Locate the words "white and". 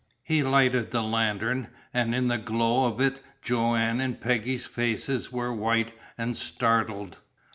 5.53-6.35